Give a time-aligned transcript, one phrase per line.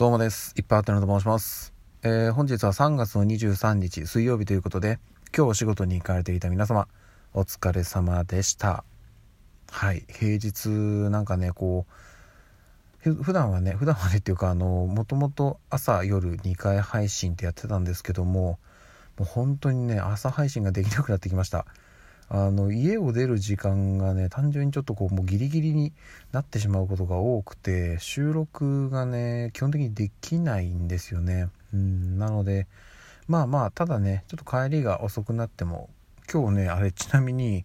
[0.00, 0.54] どうもです。
[0.56, 1.74] いっぱいあったのと申します。
[2.02, 4.98] えー、本日は3月の23日水曜日ということで、
[5.36, 6.88] 今日お仕事に行かれていた皆様、
[7.34, 8.82] お疲れ様でした。
[9.70, 10.70] はい、平日
[11.10, 11.84] なんかね、こ
[13.04, 18.58] う、普段はね、普段はねっていうか、あの、もともと朝夜2回配信ってやってたんですけども、
[19.18, 21.66] もう本当にね、朝配信ができなくなってきました。
[22.32, 25.92] あの家を出る時間がね単純にちょっとこうもうギリギリに
[26.30, 31.48] なってしまうことが多くて収録がね基本的にできないんですよね。
[31.74, 32.68] うんなので
[33.26, 35.90] まあまあただねちょっと帰りが遅くなっても
[36.32, 37.64] 今日ねあれちなみに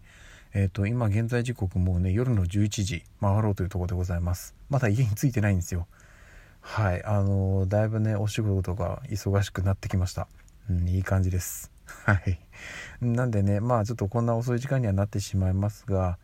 [0.52, 4.56] えっ、ー、と今現在時刻もうね夜の11時回ろうというところでございます。
[4.68, 5.86] まだ家に着いてないんですよ。
[6.60, 10.26] はいあの、だいぶねお仕事が忙しくなってきました。
[10.68, 11.75] うんいい感じです。
[12.06, 12.38] はい。
[13.00, 16.18] なんでね、まあちょっとこんな遅い時間にはなってしまいますが、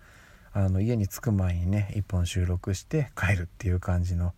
[0.52, 4.32] あの家に着く前にね、1本収録して帰るっていう感じの、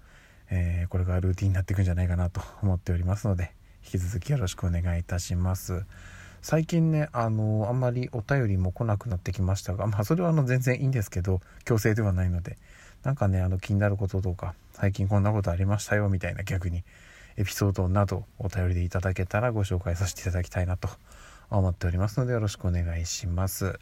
[0.51, 3.53] えー、これがルーティンになっていくんじゃないかなと 思っておりますので、
[3.85, 5.85] 引き続きよろしくお願いいたします。
[6.41, 12.57] 最近ね、あのあんまりお便りも来なくなってきましたが、まあそれはあの全然いいんですけど、強制ではないので、
[13.03, 16.85] なんかね、あの気になることとか、最近こんなことありましたよみたいな逆に
[17.37, 20.89] エピソードなどお便りでいただけたらご紹介させていただきたいなと
[21.51, 23.79] 思っておりますのでよろしくお願いします。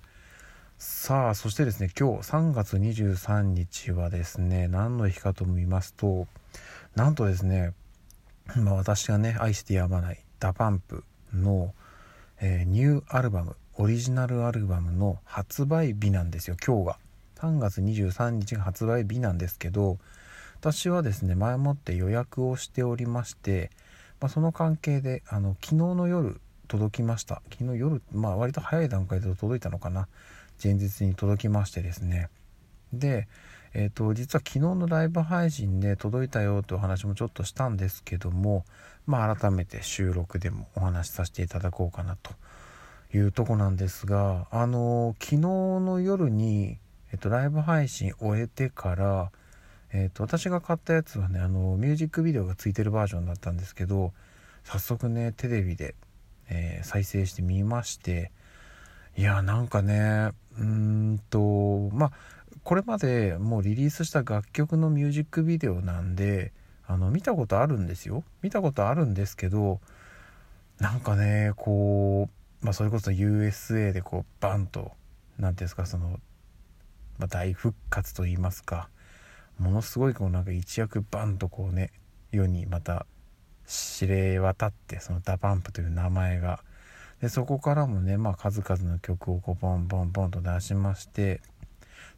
[0.84, 6.27] さあそしてですね今日3月23日はですね何の日かと言いますと
[6.96, 7.72] なんとですね、
[8.56, 11.72] まあ、私がね愛してやまない DA PUMP の、
[12.41, 16.98] えー、ニューアルバムオリジナルアルバムの発売日なんですよ今日が
[17.36, 19.98] 3月23日が発売日なんですけど
[20.60, 23.70] 私はですね前もって予約をしておりまして、
[24.20, 26.41] まあ、その関係であの昨日の夜
[26.73, 27.42] 届きました。
[27.53, 30.09] 昨日夜まあ割と早い段階で届いたのかな。
[30.62, 32.31] 前日に届きましてですね。
[32.95, 33.28] で
[33.75, 38.67] えーと、実は昨日のライブ配信で届いたよというお話もちょっとしたんですけども、
[39.06, 42.33] まあ、改めて収録でもお話しさせていただこうかなと
[43.17, 46.77] いうとこなんですがあの昨日の夜に、
[47.12, 49.31] えーと、ライブ配信終えてから、
[49.91, 54.12] えーと私が買ったやつはねあのミュージックビデオがついてるバージョンだったんですけど
[54.65, 55.94] 早速ねテレビで
[56.52, 58.30] えー、再生してみまして
[59.16, 62.12] いやなんかねうんとまあ
[62.62, 66.52] これまでもうリリースした楽曲のミュージックビデオなんで
[66.86, 68.22] あの見たことあるんですよ。
[68.42, 69.80] 見たことあるんですけど
[70.78, 72.28] なんかねこ
[72.62, 74.92] う、まあ、それこそ USA でこうバンと
[75.38, 76.20] 何ていうんですかその、
[77.19, 78.88] まあ、大復活と言いますか
[79.58, 81.90] ものすごいこうなんか一躍バンとこうね
[82.30, 83.06] 世にまた
[83.67, 86.61] 知れ渡ってその DA PUMP という名前が。
[87.21, 91.41] でそこからもね、まあ、数々の曲をこうボンボンボンと出しまして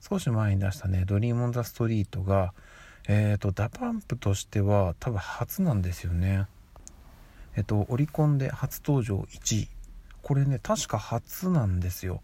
[0.01, 6.47] 少し前に出したね「Dream on the street」がえっ、ー、と DA PUMP としては多分初なんですよね。
[7.55, 9.69] えっ、とオリコンで初登場1位。
[10.23, 12.23] これね確か初なんですよ。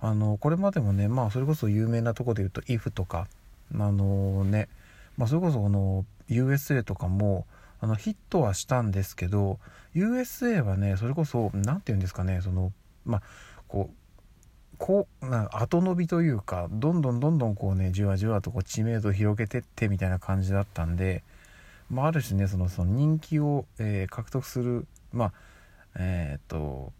[0.00, 3.28] あのこれまでもねまあそれこそ有名なとこで言うと「IF」とか
[3.74, 4.70] あのね
[5.18, 7.46] まあそれこそこの USA とかも
[7.80, 9.58] あのヒットはしたんですけど
[9.94, 12.72] USA はねそれこそ何て言うんですかねその
[13.04, 13.22] まあ
[13.68, 13.94] こう
[14.78, 21.22] こうな後伸びというかどんどんどんどんこうねじわじわとこう知名度を広げてってみたいな感じだったんで、
[21.90, 25.32] まあ、ある種ねそのその人気を、えー、獲得するまあ
[25.98, 26.92] えー、っと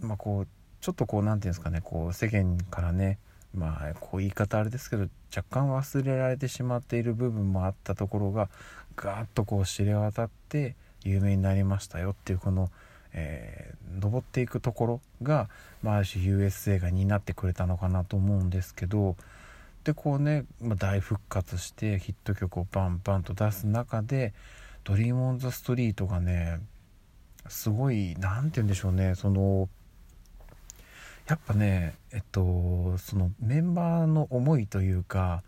[0.00, 0.48] まあこう
[0.80, 3.18] ちょっとこう何て言うんですかねこう世間からね
[3.58, 8.48] まあこう言い方あれですけど若干忘れられてしまっている部分もあったところが
[8.96, 10.74] ガーッとこう知れ渡って
[11.04, 12.70] 有名になりましたよっていうこの、
[13.12, 15.48] えー、登っていくところが、
[15.82, 19.16] まあ、る種 USA が担ってくれたのかなと思うんですけど
[19.84, 24.34] でこうね、まあ、大復活してヒット曲をバンバンと出す中で
[24.84, 26.60] 「ドリーム・オン・ザ・ストリート」がね
[27.48, 29.68] すごい何て言うんでしょうねその
[31.28, 35.42] やっぱねえっとそのメンバーの思いというか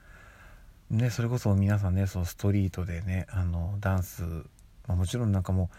[0.90, 4.22] ねそれこそ皆さんねそのストリートでねあのダンス、
[4.86, 5.70] まあ、もちろんなんかも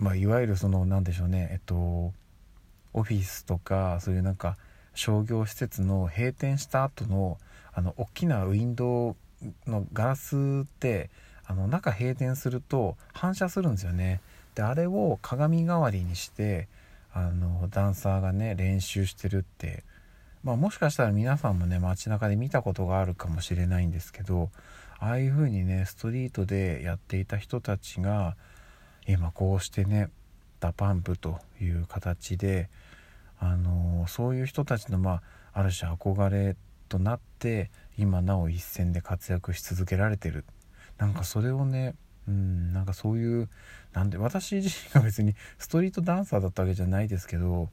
[0.00, 2.12] う、まあ、いわゆるその何でしょうねえっと
[2.92, 4.58] オフィスとかそういうなんか
[4.94, 7.38] 商業施設の閉店した後の
[7.72, 9.16] あの大きなウィンドウ
[9.70, 11.08] のガラスって
[11.46, 14.20] あの中閉店すると反射するんですよね。
[14.54, 16.68] であれを鏡代わりにして
[17.18, 19.82] あのダンサーがね練習してるって、
[20.44, 24.50] まあ、もしかしたら皆さんもね街中で見たことがあるかもしれないんですけど
[25.00, 28.36] ああいう風にねストリートでやっていた人たちが
[29.08, 30.10] 今こうしてね
[30.60, 32.68] DA PUMP という形で
[33.40, 35.22] あのそういう人たちのまあ
[35.54, 36.56] ある種憧れ
[36.88, 40.44] となって今なお一線で活躍し続けられてる。
[40.98, 41.94] なんかそれをね
[42.28, 43.48] うんなんかそういう
[43.94, 47.70] なんで私自身が別にストリートダンサーだったわけじゃないですけど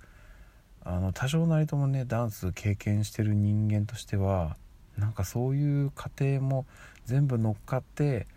[0.84, 4.56] あの多少なりともねダンス経験してる人間としては
[4.98, 6.66] なんかそういう過程も
[7.04, 8.28] 全部乗っかって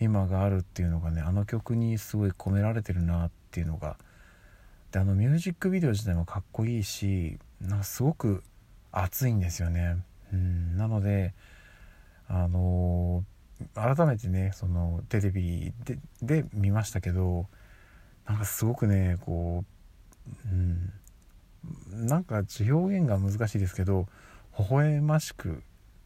[0.00, 3.96] 今があるっていうのがねあの曲にすごい込められてるなっていうのが
[4.92, 8.42] であのミュージックビデオ自体もかっこいいしなんかすごく
[8.92, 9.98] 熱いんですよね。
[10.32, 11.34] うんなので
[12.28, 13.35] あのー、
[13.74, 17.46] 改めてねそのテレビでで見ましたけど
[18.26, 19.64] なんかすごくねこ
[20.46, 24.06] う、うん、なんか表現が難しいですけど
[24.58, 25.62] 微笑ましく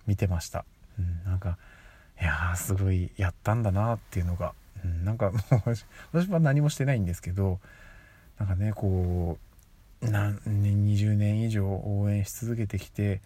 [0.06, 0.64] 見てました。
[0.98, 1.56] うん、なんか
[2.20, 4.54] いやすごいやったんだなっていうのが、
[4.84, 5.74] うん、なんかもう
[6.12, 7.60] 私は何もしてないんですけど
[8.38, 9.38] なんかねこ
[10.02, 13.20] うな20年以上応援し続けてきて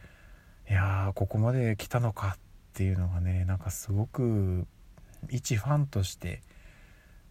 [0.70, 2.38] いやーここまで来たのかっ
[2.74, 4.66] っていうのがねなんかすごく
[5.30, 6.42] 一ファンとして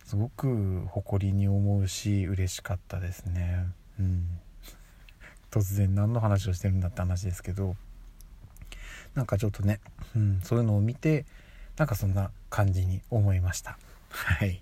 [0.05, 3.65] すごく誇りに思うし嬉しかったですね。
[3.99, 4.39] うん、
[5.51, 7.75] 突然何の話をしてるんだって話ですけど
[9.15, 9.81] なんかちょっとね、
[10.15, 11.25] うん、そういうのを見て
[11.75, 13.77] なんかそんな感じに思いました。
[14.09, 14.61] はい。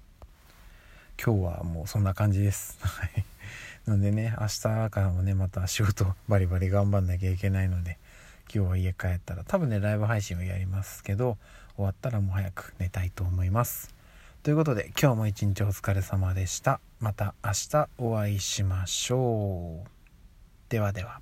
[1.23, 2.79] 今日はもうそんな感じです。
[2.81, 3.23] はい。
[3.85, 7.99] なんでね明日からもねまた仕事バリバリ頑張んなきゃいけないので
[8.53, 11.37] 今日は家帰ったら多分ねライブ配信をやりますけど
[11.77, 13.95] 終わったらもう早く寝たいと思います。
[14.43, 16.81] ということで今日も一日お疲れ様でした。
[16.99, 19.89] また明日お会いしましょう。
[20.67, 21.21] ではでは。